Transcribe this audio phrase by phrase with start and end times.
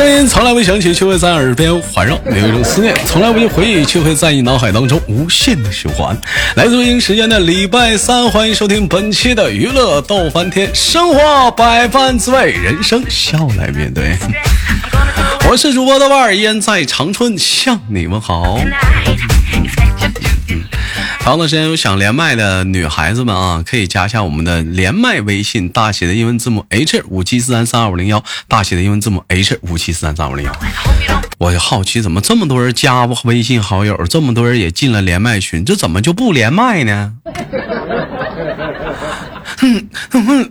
[0.00, 6.16] 声音从来未响起，却会在耳边环绕；有一种思念从来不去回忆，却会在你脑海当中无限的循环。
[6.56, 14.16] 来自北京时间的礼拜三，欢迎收听本期的娱乐逗翻天，生活百般滋味，人生笑来面对。
[15.50, 18.58] 我是主播的万儿，依然在长春向你们好。
[21.30, 30.52] 长段时间有想连麦的女孩子们啊，可以加一下我们的连麦微信，大写的英文字母 H 五七四三三二五零幺，大写的英文字母 H 五七四三三二五零幺。
[31.38, 37.12] 我就好奇，怎么这么多人加微信好友，这么多人也进了连麦群，这怎么就不连麦呢？
[39.62, 39.88] 嗯，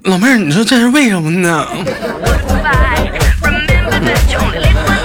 [0.03, 1.67] 老妹儿，你说这是为什么呢？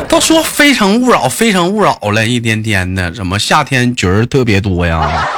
[0.09, 5.29] 都说非诚勿扰，非诚勿扰了，一天天的，怎么夏天角儿特别多呀？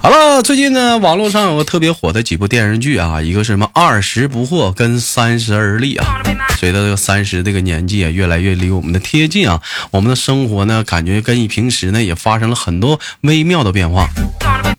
[0.00, 6.22] 好了，最近呢，网络上有个特别火的几部电视剧啊，一个是什么《二十不惑》跟《三十而立》啊。
[6.56, 14.08] 随着这个三十这个年纪啊，越来越离我们的贴近啊，我们的生活呢，感觉跟你平时呢也发生了很多微妙的变化。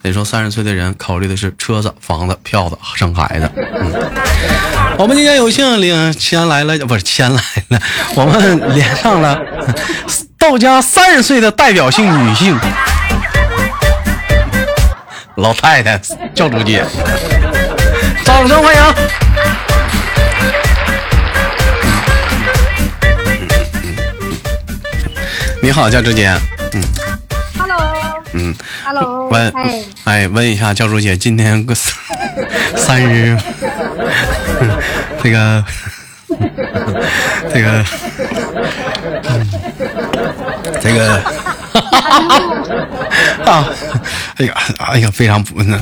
[0.02, 3.52] 得说三十岁的人考虑的是车子、房子、票子、生孩子。
[3.56, 3.94] 嗯，
[4.98, 7.80] 我们今天有幸领牵来了，不是牵来了，
[8.16, 9.38] 我们连上了
[10.40, 12.58] 道家三十岁的代表性女性。
[15.40, 15.98] 老太太，
[16.36, 16.84] 教主姐，
[18.26, 18.82] 掌声欢迎！
[25.62, 26.30] 你好，教主姐。
[26.74, 26.84] 嗯
[27.58, 27.78] ，Hello。
[28.34, 28.54] 嗯
[28.86, 29.30] ，Hello。
[29.30, 29.54] 问，
[30.04, 31.74] 哎，问一下教主姐，今天个
[32.76, 33.38] 三日，
[35.24, 35.64] 这个，
[37.54, 37.86] 这个，
[40.82, 41.22] 这个，
[43.50, 43.66] 啊。
[44.38, 45.82] 哎呀，哎呀，非常不呢。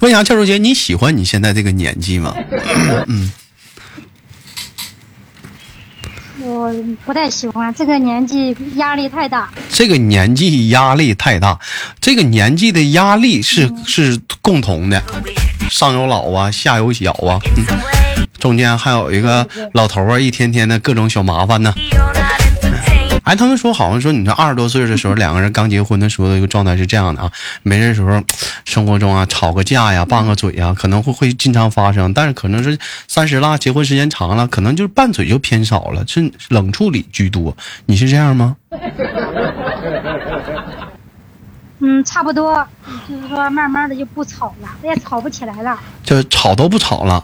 [0.00, 2.34] 问一下，教授姐，你喜欢你现在这个年纪吗？
[3.08, 3.32] 嗯，
[6.40, 6.70] 我
[7.06, 9.48] 不太喜欢这个年纪，压力太大。
[9.70, 11.58] 这个年纪压力太大，
[12.00, 15.02] 这个年纪的压力是是共同的，
[15.70, 17.40] 上有老啊，下有小啊，
[18.38, 21.72] 中间还有一个老头啊，一天天的各种小麻烦呢。
[23.24, 27.30] 哎，他们说好像说，你这二十多岁的时候， 两个人刚结婚的时候的一个状态是这样的啊，
[27.62, 28.22] 没事时候，
[28.64, 32.12] 生活中啊吵个架呀，拌个嘴呀，可能会会经常发生。
[32.12, 37.56] 但是可能是三十了，结婚时间长了，可能就是拌嘴就偏少了，是冷处理居多。
[37.86, 38.56] 你是这样吗？
[41.80, 42.66] 嗯，差不多，
[43.08, 47.22] 就是说慢慢的就不吵了，也吵不起来了，就吵都不吵了。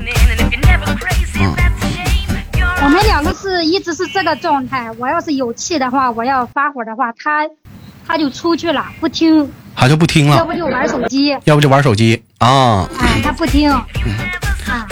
[1.38, 1.89] 嗯。
[2.82, 4.90] 我们两个是一直是这个状态。
[4.98, 7.46] 我要是有气的话，我要发火的话，他
[8.06, 10.36] 他就出去了，不听，他就不听了。
[10.36, 12.88] 要不就玩手机，要不就玩手机啊。
[12.98, 13.70] 哎，他不听。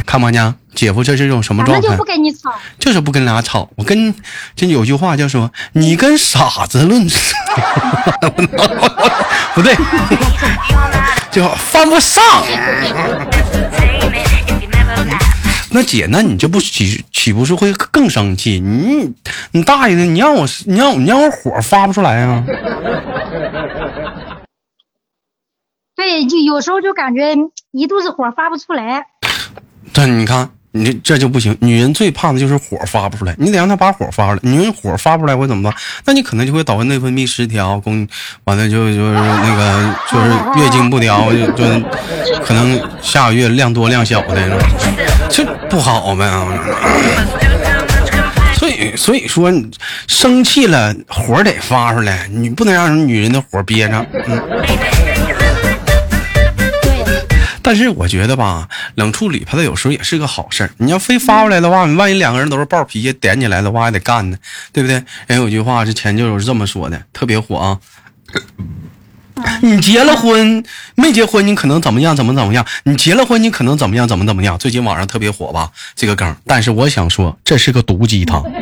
[0.04, 1.88] 看没见，姐夫这是一种什么状态？
[1.88, 3.68] 就不跟你吵，就是不跟俩吵。
[3.76, 4.14] 我跟
[4.54, 7.06] 这有句话叫说，你跟傻子论，
[9.54, 9.74] 不对，
[11.30, 12.22] 就犯不上。
[15.70, 18.60] 那姐，那你就不岂岂不是会更生气？
[18.60, 19.12] 你
[19.50, 20.04] 你大爷的！
[20.04, 22.44] 你让我你让我你让我火发不出来啊？
[25.96, 27.34] 对，就有时候就感觉
[27.72, 29.04] 一肚子火发不出来。
[29.92, 30.48] 对，你看。
[30.70, 34.40] 你这这就不行，女人最怕的就是火发不出来，你得让她把火发出来。
[34.42, 35.74] 女人火发不出来会怎么办？
[36.04, 38.06] 那你可能就会导致内分泌失调，宫
[38.44, 40.28] 完了就就是那个就是
[40.60, 41.64] 月经不调，就就
[42.44, 44.58] 可能下个月量多量小的，
[45.30, 46.28] 这不好呗。
[48.54, 49.52] 所以所以说，
[50.06, 54.06] 生气了火得发出来，你不能让女人的火憋着。
[54.26, 54.42] 嗯。
[57.62, 60.70] 但是我觉得吧，冷处理它有时候也是个好事儿。
[60.78, 64.36] 你要非发出来的话，你万一两个人都是暴脾气，点起来的话还得干呢，
[64.72, 65.02] 对不对？
[65.26, 67.78] 人有句话是前就有这么说的，特别火啊。
[69.62, 70.64] 你结了婚
[70.94, 72.64] 没结婚，你可能怎么样怎么怎么样？
[72.84, 74.58] 你结了婚，你可能怎么样怎么怎么样？
[74.58, 78.44] 最近网上特别火吧这个梗，但是我想说，这是个毒鸡汤。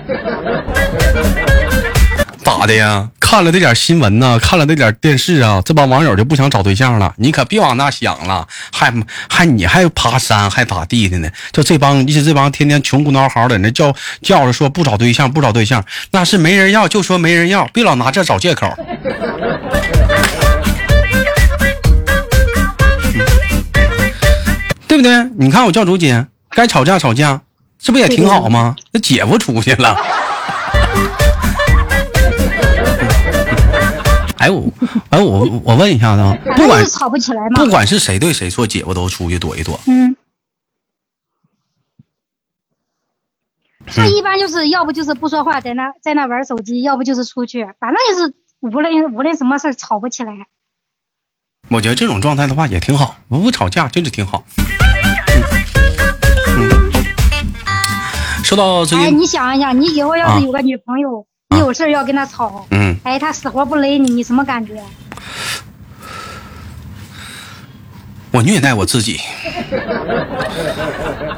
[2.45, 3.09] 咋的呀？
[3.19, 7.13] 看了这点新闻呢，看了这点电视啊，这帮网友就不想找对象了。
[7.17, 8.95] 你可别往那想了，还
[9.29, 11.29] 还你还爬山还咋地的呢？
[11.51, 13.93] 就这帮，你这帮天天穷苦孬嚎在那叫
[14.23, 18.73] 叫着说不找对象不找对象，那是没人要就说没人要，别老拿这找借口，
[24.97, 25.31] 对不对？
[25.47, 27.43] 你看我叫主姐，该吵架吵架，
[27.79, 28.75] 这不也挺好吗？
[28.93, 29.95] 那姐夫出去了。
[34.39, 34.73] 哎我，
[35.11, 39.79] 哎我我问一下子啊，不管吵不起来不管是谁对谁错，姐夫都出去躲一躲。
[39.87, 40.17] 嗯，
[43.87, 50.33] 他一般就是要不就是不说话，在那在那玩手机，要不就是出去，反正就是无论无论什么事儿吵不起来。
[51.69, 54.45] 我觉得这种状态的话也挺好，不吵架就是挺好。
[58.47, 64.81] 说到最近，哎，你想一想，你以后要是有个女朋友，你有事儿要跟她吵，嗯，哎，她死活不勒你，你什么感觉？
[68.37, 69.19] 我虐待我自己，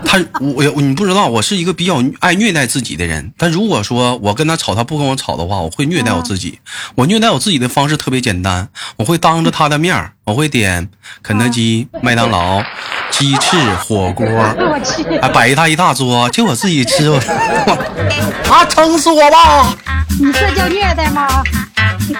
[0.04, 3.32] 他我你不知道，我是一个比较爱虐待自己的人。
[3.38, 6.58] 但如果说我跟他吵，他不跟我吵的话，我会虐待我自己。
[6.96, 10.88] 我虐待我自己的方式特别简单，我会当着他的面儿，我会点
[11.22, 12.60] 肯德基、麦当劳、
[13.12, 17.08] 鸡翅、火锅，我去，还摆他一大桌，就我自己吃。
[17.10, 17.18] 我
[18.50, 19.72] 啊，撑死我吧！
[20.20, 21.28] 你这叫虐待吗？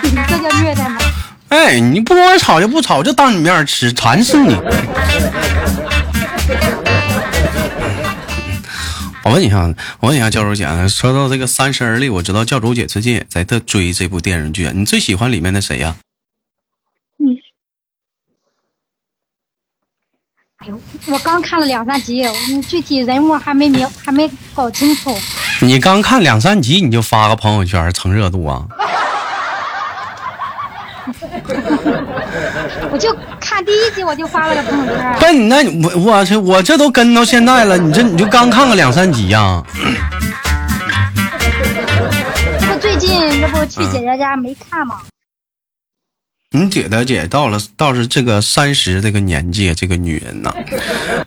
[0.05, 1.01] 你这叫虐待吗？
[1.49, 4.55] 哎，你不跟我吵就不吵，就当你面吃，馋死你！
[9.25, 15.97] 我问一下，我问一下教主姐，说到这个《三十而立》，我知道教主姐最近也在在追这部电视剧，你最喜欢里面的谁呀？
[17.19, 17.37] 嗯，
[20.59, 25.17] 哎呦，我刚看了两三集，你具体人物还没明，还没搞清楚。
[25.61, 28.67] 你刚看两三集你就发个朋友圈蹭热度啊？
[32.93, 35.17] 我就看第一集，我就发了个朋友圈。
[35.19, 39.63] 不，你那我我去，我这都跟到现在了，你这你就刚看个两三集呀？
[42.61, 44.97] 这不最近这不去姐姐家没看吗？
[46.59, 50.55] 你姐的姐到了，倒是这个三十这个年纪，这个女人呐，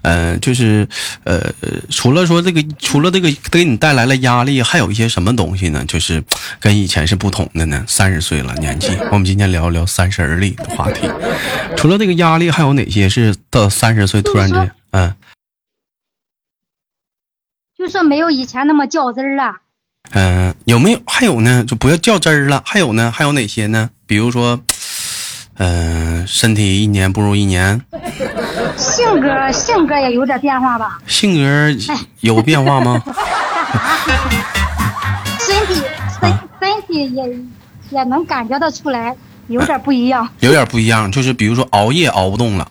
[0.01, 0.87] 呃，就是
[1.23, 1.41] 呃，
[1.89, 5.85] 除了说这个，除了这个给你带来了压力，还有一些什么东西呢？
[5.87, 6.23] 就是
[6.59, 7.83] 跟以前是不同的呢。
[7.87, 11.09] 三十岁了年纪，我们今天聊一聊三十而立的话题。
[11.77, 15.15] 除了这个压力，还有哪些是到三十岁突然间，嗯，
[17.77, 19.57] 就是没有以前那么较真儿了。
[20.11, 21.01] 嗯，有没有？
[21.05, 21.63] 还有呢？
[21.67, 22.61] 就不要较真儿了。
[22.65, 23.11] 还有呢？
[23.11, 23.89] 还有哪些呢？
[24.05, 24.59] 比如说。
[25.63, 27.79] 嗯，身体一年不如一年，
[28.75, 30.97] 性格性格也有点变化吧？
[31.05, 31.71] 性格
[32.21, 32.99] 有变化吗？
[35.39, 35.79] 身体
[36.19, 37.39] 身身体也
[37.91, 39.15] 也能感觉得出来，
[39.49, 40.27] 有点不一样。
[40.39, 42.67] 有点不一样，就是比如说熬夜熬不动了，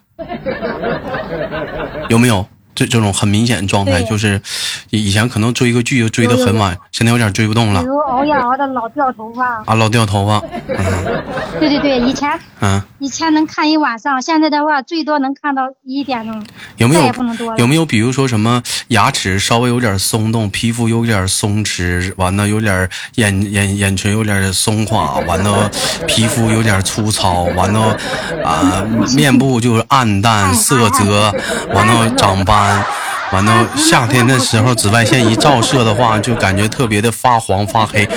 [2.08, 2.44] 有没有？
[2.80, 4.40] 这这种很明显的状态，就是
[4.88, 7.80] 以前可能追个剧就追得很晚，现在有点追不动了。
[7.82, 10.40] 比如熬夜熬的老掉头发啊，老掉头发。
[11.60, 12.30] 对对对，以前
[12.60, 25.70] 嗯，以前能看一晚上，现在的话最多能看到一点钟，有没有不能多有没有比如说什么牙齿稍微有点松动，皮肤有点松弛，完了有点眼眼眼唇有点松垮，完了
[26.06, 27.96] 皮肤有点粗糙，完了
[28.44, 28.84] 啊
[29.16, 31.34] 面部就是暗淡色泽，
[31.72, 32.84] 完了长斑。
[33.32, 38.08] 完了，夏天的时候紫外线一照射的话，就感觉特别的发黄发黑。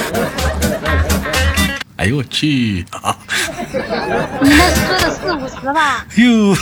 [2.03, 2.85] 哎呦我去！
[4.41, 6.05] 你那说的四五十吧？
[6.17, 6.53] 哟，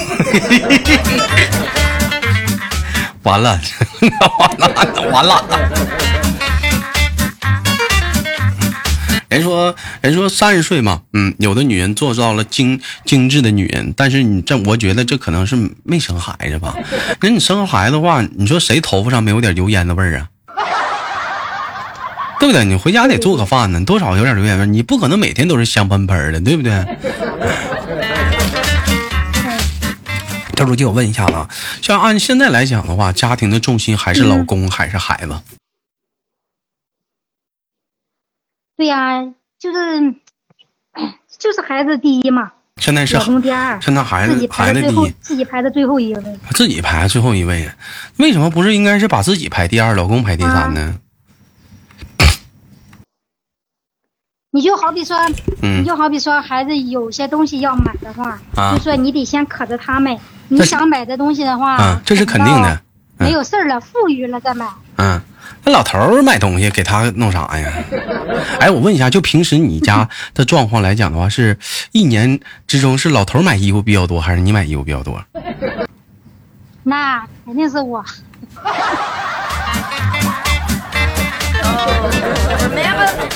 [3.24, 3.60] 完了，
[4.38, 5.44] 完了，完了。
[9.30, 16.76] 人说，人说三十岁嘛，嗯，有的女人做到了精精致的女人，但是你这，我觉得这可能是没生孩子吧。
[17.20, 20.28] 那你生孩子的话，你说谁头发上没有点油烟的味儿啊？
[22.42, 22.66] 对不对？
[22.66, 26.72] 你回家得做个饭呢，多少有点留言味你不可能每天都是香喷喷的，对不对？
[30.56, 31.48] 赵书记，我问一下子啊，
[31.84, 35.40] 像按现在来讲的话，家庭的重心还是老公还是孩子？
[38.76, 39.22] 对呀，
[39.60, 40.16] 就是
[41.38, 42.52] 就是孩子第一嘛。
[42.78, 46.24] 现在是老公第二，现在孩子孩子第一，自己排在最后一位。
[46.56, 47.70] 自己排最后一位，
[48.18, 50.96] 为什么不是应该是把自己排第二，老公排第三呢？
[54.54, 55.18] 你就好比说，
[55.62, 58.38] 你就好比说，孩子有些东西要买的话，
[58.76, 60.18] 就说你得先可着他们。
[60.50, 62.82] 你想买的东西的话，这是肯定的。
[63.18, 64.68] 没有事儿了，富裕了再买。
[64.98, 65.22] 嗯。
[65.64, 67.72] 那老头儿买东西给他弄啥呀？
[68.60, 71.58] 哎，我问一下，就平时你家的状况来讲的话，是
[71.92, 75.24] 一年之中是老头买衣服比较多，还是你买衣服比较多？
[76.84, 78.04] 那肯定是我。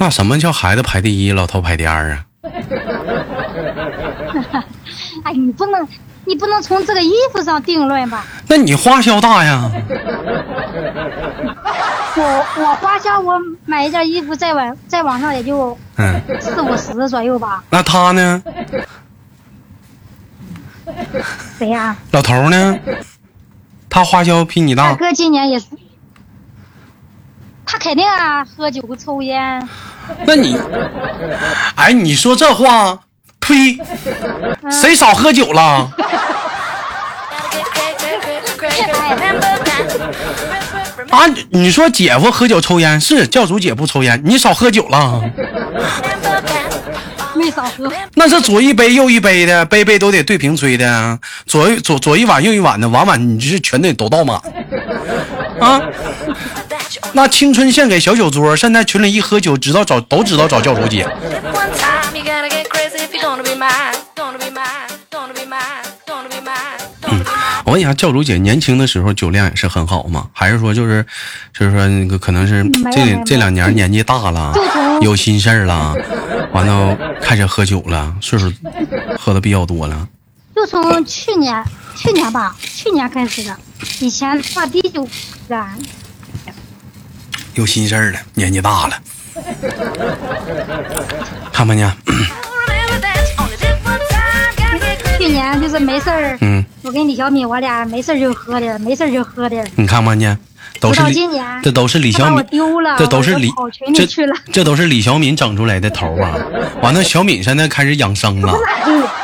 [0.00, 2.24] 那什么叫孩子排第一，老头排第二啊？
[5.24, 5.86] 哎，你不能。
[6.26, 8.24] 你不能从这个衣服上定论吧？
[8.46, 9.68] 那你花销大呀！
[12.14, 17.64] 我我花销，我买一件衣服，在网在网上也就嗯四五十左右吧。
[17.70, 18.40] 那他呢？
[21.58, 21.96] 谁呀？
[22.12, 22.78] 老头呢？
[23.88, 24.90] 他花销比你大。
[24.90, 25.66] 大哥今年也是，
[27.66, 29.66] 他肯定啊，喝酒抽烟。
[30.26, 30.56] 那你，
[31.76, 32.98] 哎，你说这话，
[33.40, 33.78] 呸！
[34.70, 35.90] 谁少喝酒了？
[41.10, 45.22] 啊，你说姐夫喝酒抽烟是教主姐不抽烟，你少喝酒了？
[47.34, 54.36] 没少喝， 那是左一杯右一杯的，杯杯都得对瓶吹的，左左左一碗右一碗的，碗碗你就是全得都倒满
[55.60, 55.80] 啊！
[57.12, 61.06] 那青春献给小酒桌，现在群里一喝酒，知道找都知道找教主姐。
[67.06, 67.24] 嗯
[67.64, 70.28] 我问一下，教主姐年轻的时候酒量也是很好吗？
[70.32, 71.04] 还是说就是
[71.56, 74.52] 就是说那个可能是这这两年年纪大了，
[75.02, 75.94] 有心事儿了，
[76.52, 78.52] 完了开始喝酒了，岁数
[79.16, 80.08] 喝的比较多了。
[80.54, 81.62] 就从去年
[81.96, 83.56] 去年吧，去年开始的，
[84.00, 85.06] 以前话第酒
[85.48, 85.64] 的。
[87.54, 88.94] 有心事儿了，年纪大了，
[91.52, 91.92] 看没呢？
[95.18, 99.62] 去年就是没事儿，嗯，我跟李小敏，我俩没事儿就喝的，没事儿就喝的。
[99.76, 100.38] 你看没呢？
[100.80, 103.50] 都是今年，这都是李小敏丢了，这都是李
[103.94, 104.06] 这
[104.50, 106.34] 这都是李小敏整出来的头啊！
[106.80, 108.54] 完了，小敏现在开始养生了，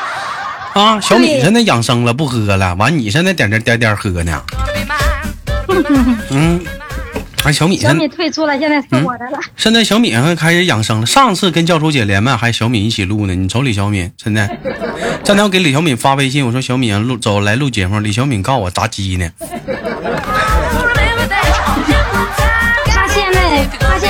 [0.74, 2.74] 啊，小敏现在养生了，不喝了。
[2.74, 4.42] 完，你现在点点点点喝呢？
[6.30, 6.60] 嗯。
[7.52, 9.38] 小米，小米退出了，现在是我的了。
[9.56, 11.06] 现在小米还开始养生了。
[11.06, 13.34] 上次跟教主姐连麦，还小米一起录呢。
[13.34, 14.58] 你瞅李小敏，现在，
[15.24, 18.00] 今天我给李小敏发微信，我说小敏录走来录节目。
[18.00, 19.30] 李小敏告诉我炸鸡呢。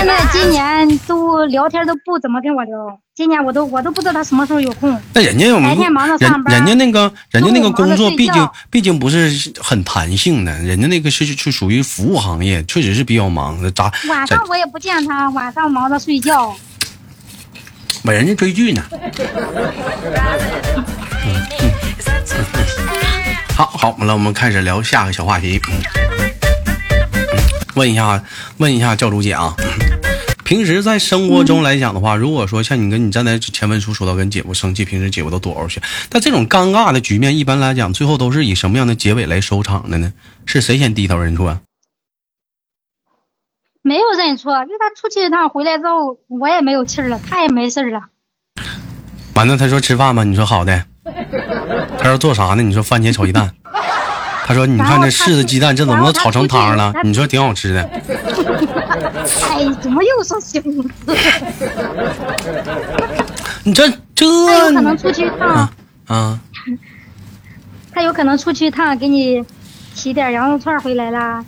[0.07, 2.73] 他现在今年都聊天都不怎么跟我聊。
[3.15, 4.97] 今年我都我都不知道他什么时候有空。
[5.15, 13.71] 那人家有白天忙着上班，人家那个人家那个工作毕竟毕竟不是很弹性的，人家那个是是属于服务行业，确实是比较忙的。
[13.71, 13.91] 咋？
[14.09, 16.55] 晚上我也不见他，晚上忙着睡觉。
[18.05, 18.85] 把人家追剧呢。
[23.55, 25.61] 好好，完了，我们开始聊下个小话题。
[27.75, 28.23] 问一下，
[28.59, 29.55] 问一下教主姐啊。
[30.47, 35.83] 平时在生活中来讲的话，如果说像你跟你站在前文书说到跟姐夫生气，平时姐夫都躲过去。
[36.09, 40.13] 但这种尴尬的局面，一般来讲，最后都是以什么样的结尾来收场的呢？
[40.45, 41.59] 是谁先低头认错？
[43.83, 48.03] 没有认错，就他出去一趟回来之后，我也没有气了，他也没事了。
[49.35, 50.23] 完了，他说吃饭吗？
[50.23, 50.85] 你说好的。
[51.99, 52.63] 他说做啥呢？
[52.63, 53.53] 你说番茄炒鸡蛋。
[54.47, 56.95] 他说你看这柿子鸡蛋，这怎么都炒成汤了？
[57.03, 57.91] 你说挺好吃的。
[59.51, 61.17] 哎，怎么又说形容词？
[63.65, 65.69] 你这这他有可能出去一趟
[66.07, 66.41] 啊？
[67.93, 69.45] 他有可能出去一趟，给你
[69.95, 71.45] 提点羊肉串回来啦。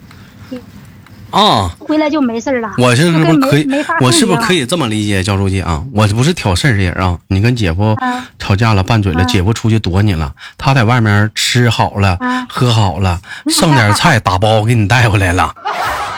[1.31, 2.71] 啊，回来就没事了。
[2.79, 3.69] 我是不是可以？
[4.01, 5.85] 我是不是可以这么理解，教书记啊？
[5.93, 7.19] 我不是挑事儿的人啊。
[7.29, 7.95] 你跟姐夫
[8.39, 12.19] 吵架了，拌嘴了，姐夫出去躲你了，他在外面吃好了，
[12.49, 13.21] 喝好了，
[13.51, 15.55] 剩点菜打包给你带回来了。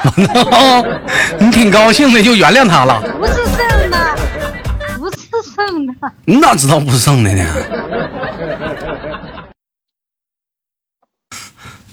[1.38, 3.00] 你挺高兴的，就原谅他了。
[3.18, 4.16] 不是剩的，
[4.98, 5.16] 不是
[5.54, 5.94] 剩的。
[6.24, 7.44] 你咋知道不是剩的呢？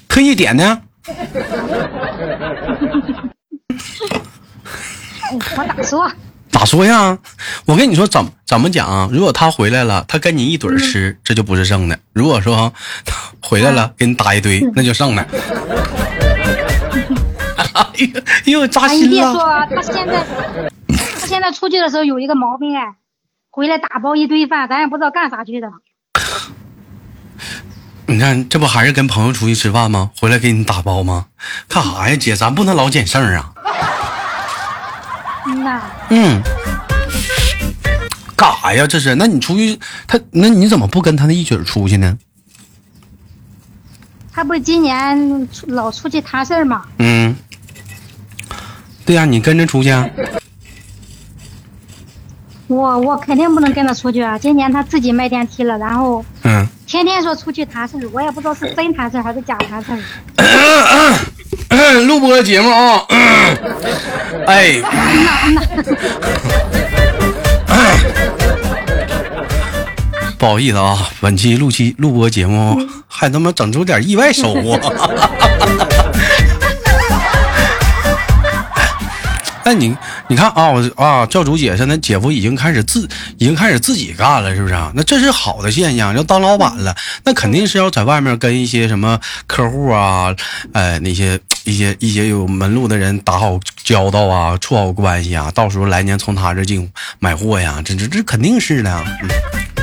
[0.07, 0.81] 特意点的。
[5.55, 6.11] 我咋说？
[6.49, 7.17] 咋说呀？
[7.65, 9.09] 我跟你说怎怎么讲？
[9.11, 12.73] 如果他回来了，他跟你一堆吃，这就不是剩的；如果说
[13.41, 15.27] 回来了，给你打一堆，那就剩的。
[18.25, 19.05] 哎呦，又扎心了！
[19.05, 20.25] 你别说，他现在
[21.19, 22.95] 他现在出去的时候有一个毛病哎，
[23.49, 25.67] 回来打包一堆饭，咱也不知道干啥去的。
[28.05, 30.11] 你看，这不还是跟朋友出去吃饭吗？
[30.19, 31.25] 回来给你打包吗？
[31.67, 32.35] 干啥呀，姐？
[32.35, 33.51] 咱不能老捡剩儿啊。
[35.45, 35.81] 嗯呐。
[36.09, 36.41] 嗯。
[38.35, 38.85] 干啥呀？
[38.87, 39.15] 这是？
[39.15, 42.17] 那你出去，他那你怎么不跟他那一起出去呢？
[44.31, 46.85] 他不今年老出去谈事儿吗？
[46.99, 47.35] 嗯。
[49.07, 49.89] 对呀，你跟着出去。
[49.89, 50.07] 啊。
[52.67, 54.37] 我我肯定不能跟他出去啊！
[54.37, 56.25] 今年他自己卖电梯了，然后。
[56.43, 56.67] 嗯。
[56.85, 59.97] 天天说出去谈事儿我也不知道是真谈事儿还是假谈事儿
[62.05, 63.03] 录播节目啊，
[64.47, 64.79] 哎，
[70.37, 74.79] 不好意思啊，本期录期录播节目还他妈整出点意外收获。
[79.67, 79.93] 那你
[80.29, 83.05] 你看啊，我啊，教主姐现在姐夫已经开始自
[83.37, 84.93] 已经开始自己干了，是不是啊？
[84.95, 86.95] 那这是好的现象，要当老板了，
[87.25, 90.33] 那肯定是要在外面跟一些什么客户啊，
[90.71, 99.03] 呃，那些一些一些有门路的人打好交道啊，处好关系啊，到时候来年从他这进买货呀，这这这肯定是的。
[99.21, 99.29] 嗯、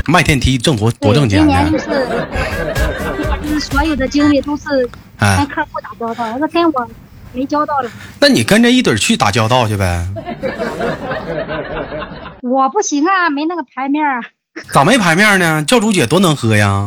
[0.06, 4.88] 卖电梯挣多多挣钱今年就是所有的精力都是
[5.20, 6.88] 跟客户打交道，那跟我。
[7.34, 10.06] 没交道了，那你跟着一堆去打交道去呗。
[12.40, 14.20] 我不行啊，没那个牌面啊。
[14.72, 15.64] 咋没牌面呢？
[15.64, 16.86] 教主姐多能喝呀。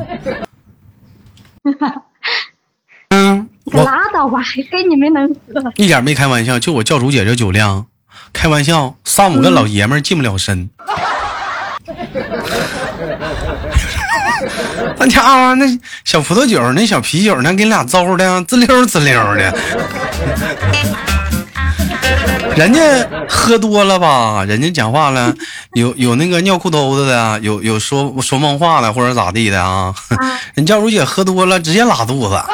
[3.10, 5.72] 嗯，我拉倒吧，跟你们能喝。
[5.76, 7.86] 一点没开玩笑，就我教主姐这酒量，
[8.32, 10.70] 开玩笑，三五个老爷们进不了身。
[14.98, 15.66] 那家伙，那
[16.04, 19.54] 小葡萄酒，那小啤酒，那给你俩糟的滋溜滋溜的。
[22.56, 22.82] 人家
[23.30, 24.44] 喝多了吧？
[24.46, 25.34] 人家讲话了，
[25.74, 29.94] 有有那个尿裤兜子的，有有说说梦话的，或者咋地的啊？
[30.56, 32.38] 人教主姐喝多了，直接拉肚子。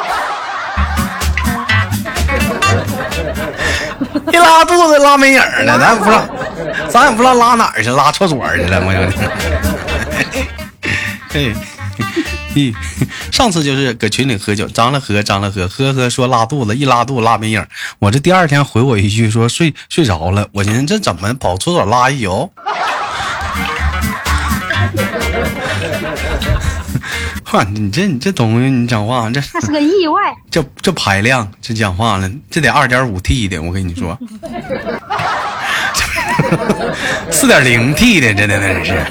[4.32, 6.26] 一拉肚子拉没影了，咱不知道，
[6.94, 9.16] 咱也不知道拉哪儿去，拉厕所去了，我兄弟。
[11.28, 11.52] 嘿。
[12.54, 12.72] 咦，
[13.32, 17.66] 上次就是搁群里喝酒，张了喝，张了喝，喝喝说拉肚子，一拉肚子拉没影。
[17.98, 22.52] 我这第二天回我一句说睡睡着了，我寻思这怎么跑厕所拉一宿？
[27.42, 30.32] 哈，你这你这东西你讲话这那是个意外。
[30.48, 34.16] 这这排量这讲话了，这得二点五 T 的，我跟你说，
[37.30, 39.04] 四点零 T 的，真的那是。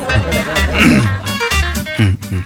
[1.99, 2.43] 嗯嗯。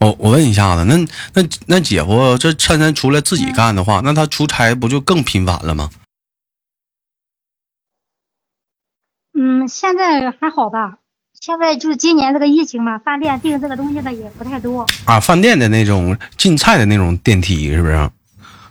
[0.00, 0.96] 我我问一下子，那
[1.34, 5.90] 那那姐夫这趁天出来自己干的话，那他出差不就更频繁了吗？
[9.36, 10.98] 嗯，现在还好吧？
[11.40, 15.20] 现在就是今年这个疫情嘛，饭店订这个东西的也不太多啊。
[15.20, 18.10] 饭店的那种进菜的那种电梯是不是？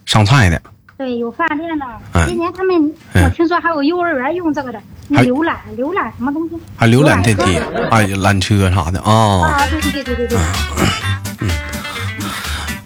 [0.05, 0.61] 上菜的。
[0.97, 1.85] 对，有饭店的。
[2.25, 4.81] 今年他们我听说还有幼儿园用这个的，
[5.11, 6.55] 浏览浏览什么东西？
[6.75, 7.57] 还浏览电梯
[7.91, 9.45] 啊，缆车啥的啊。
[9.45, 10.39] 啊，对对对对对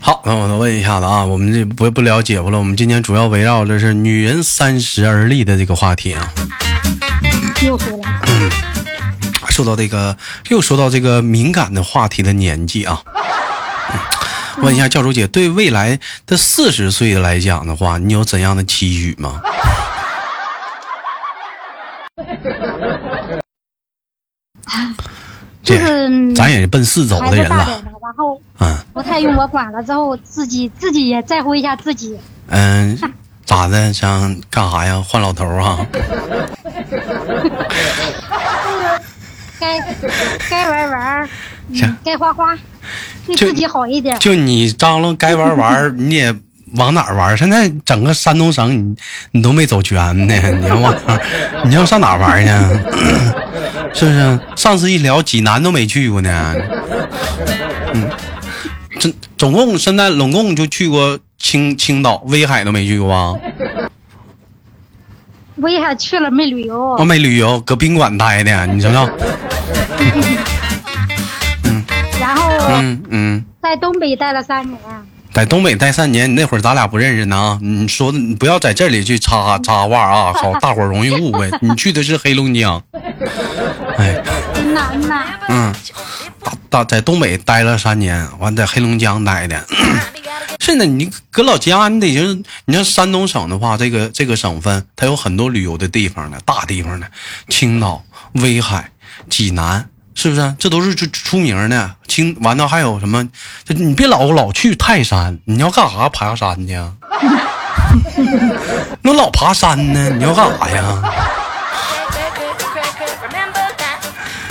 [0.02, 6.28] 好，那我再问一下子啊，我们这不不聊姐夫了，我们今天主要围绕的是女人三十而立的这个话题啊。
[7.66, 8.04] 又说了，
[9.48, 10.18] 说到这个，
[10.50, 13.02] 又说到这个敏感的话题的年纪啊。
[14.58, 19.42] 问一下教主姐，对未来的四十岁来讲的话，你有怎样的期许吗？
[25.64, 32.18] 就是咱也是奔四走的人了，然后嗯，不太用我管了，之后自己自己也在乎一下自己。
[32.48, 32.98] 嗯，
[33.46, 33.94] 咋的？
[33.94, 35.02] 想干啥呀？
[35.08, 35.86] 换老头啊？
[39.60, 39.80] 该
[40.50, 41.30] 该玩玩，
[42.04, 42.58] 该花花，
[43.28, 44.18] 对自己好一点。
[44.20, 46.36] 就你张罗该玩玩， 你也
[46.76, 47.38] 往哪玩？
[47.38, 48.96] 现在整个山东省，你
[49.32, 49.96] 你都没走全
[50.28, 50.96] 呢， 你要往
[51.66, 52.52] 你要上哪玩去？
[53.94, 54.40] 是不是？
[54.56, 56.56] 上次一聊济南都没去过呢。
[57.94, 58.10] 嗯，
[59.00, 63.40] 这总共现在拢共就去过青青岛、威海都没去过吧。
[65.58, 66.96] 威海去了没旅游？
[66.98, 69.10] 我没旅游，搁宾馆待的，你知道？
[72.72, 72.94] 嗯。
[72.94, 73.46] 嗯嗯。
[73.62, 74.80] 在东北待了三年。
[75.34, 77.58] 在东北待三年，你那会儿咱俩不认识呢。
[77.62, 81.50] 你说，你不要在这里去插插话啊， 好，大伙儿容易误会。
[81.62, 82.84] 你去的是黑龙江。
[83.98, 84.22] 哎。
[84.74, 85.26] 难呐。
[85.48, 85.74] 嗯。
[86.44, 89.64] 大大在东北待了三年，完在黑龙江待的。
[90.60, 97.08] 是呢你搁老家，你得是，你像山东省的话，这个这个省份，它有很多旅游的地方呢，大地方呢，
[97.48, 98.04] 青岛、
[98.34, 98.92] 威海、
[99.30, 99.88] 济南。
[100.14, 100.56] 是不是？
[100.60, 101.96] 这都是出出名的。
[102.08, 103.26] 青完了还有什么？
[103.68, 106.10] 你别老老去泰山，你要干啥？
[106.10, 106.76] 爬山去？
[109.02, 110.10] 那老爬山呢？
[110.18, 111.02] 你要干啥呀？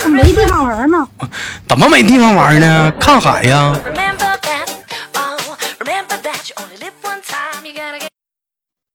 [0.07, 1.07] 没地方玩呢。
[1.67, 2.91] 怎么没地方玩呢？
[2.99, 3.73] 看海呀。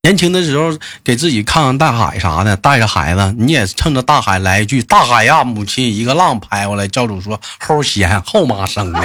[0.06, 0.70] 年轻的时候
[1.02, 9.00] 给自己看看大海啥的，带着孩子，你也趁着大海来一句“大海呀，母亲”，一个浪拍过来，教主说“齁咸，后妈生的”。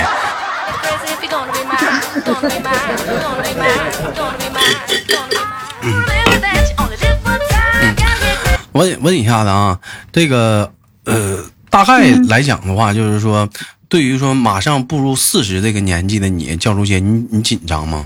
[8.73, 9.79] 问问一下子啊，
[10.11, 10.71] 这个
[11.05, 11.39] 呃，
[11.71, 13.49] 大概来讲的话，就是说，
[13.89, 18.03] 对于说马上步入四十这个年纪的你，教主姐，你你紧张吗？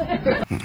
[0.47, 0.57] 嗯。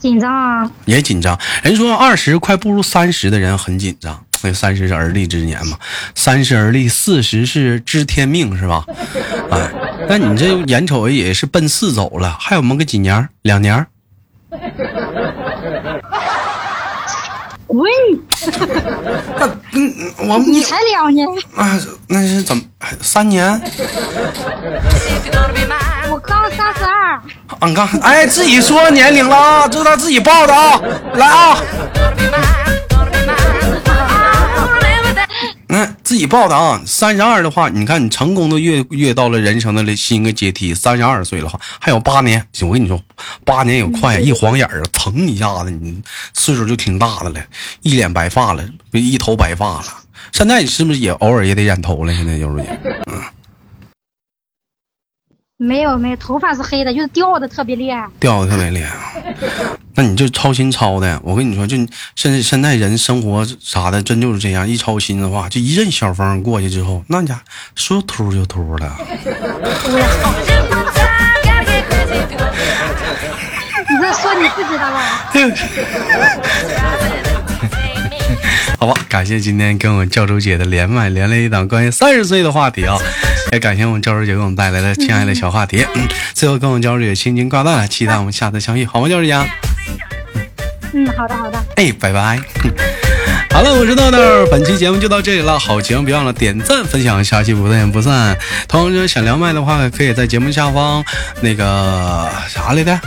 [0.00, 1.38] 紧张啊，也紧张。
[1.62, 5.78] 人说二十快步入三十的人很紧张，那三十是而立之年嘛，
[6.14, 8.84] 三十而立，四十是知天命，是吧？
[9.52, 9.70] 哎，
[10.08, 13.28] 那你这眼瞅也是奔四走了，还有么个几年？
[13.42, 13.86] 两年？
[17.68, 17.88] 喂，
[19.72, 19.92] 嗯，
[20.28, 22.62] 我你才两年，啊，那是怎么
[23.00, 23.60] 三年？
[26.26, 27.20] 刚三十二。
[27.60, 30.80] 俺刚哎，自己说年龄了啊，这是他自己报的啊，
[31.14, 31.58] 来啊。
[35.72, 43.00] 嗯自己报的啊，三十二的话，你看你成功的越越到了人生的新一个阶梯，三十二岁的话还有八年，我跟你说，
[43.44, 46.02] 八年也快，一晃眼儿，腾一下子，你
[46.34, 47.40] 岁数就挺大的了，
[47.82, 49.84] 一脸白发了，一头白发了。
[50.32, 52.12] 现在你是不是也偶尔也得染头了？
[52.12, 53.22] 现在就是姐，嗯。
[55.62, 59.12] 没有没有，头发是黑的，就是掉的特别厉害，掉的特别厉害啊！
[59.94, 61.76] 那你就操心操的，我跟你说，就
[62.16, 67.38] 现在现在人生活啥的，真就是这样，一操心的话，就一阵小风过去之后，那家
[67.74, 68.96] 说秃就秃了。
[73.90, 75.30] 你在说你自己的吧？
[78.80, 82.96] 好吧，感谢今天跟我们教主姐的连麦，连了一档关于三十岁的话题啊！
[83.52, 85.84] 也感谢我们教主姐给我们带来的亲爱的小话题。
[85.94, 89.34] 嗯，最后跟我们教主姐心情挂断，期待我们下次相遇，好吗，教主姐？
[90.94, 91.62] 嗯，好的，好的。
[91.76, 92.40] 哎，拜拜。
[93.60, 94.18] 好了，我是豆豆，
[94.50, 95.58] 本期节目就到这里了。
[95.58, 98.34] 好节目别忘了点赞分享，下期不见不散。
[98.66, 101.04] 同时想连麦的话，可以在节目下方
[101.42, 102.98] 那个啥来着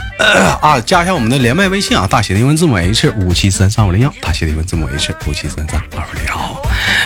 [0.62, 6.62] 啊，加一下我们的连麦微信啊，大写的英文字母 H 五七三三五零幺，大写的英文字母 H 五七三三二五零幺。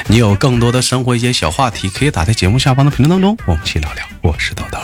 [0.08, 4.04] 你有更多的生活一些小话题，可以打在节目下方的评论当中，我们一起聊聊。
[4.20, 4.78] 我是豆豆。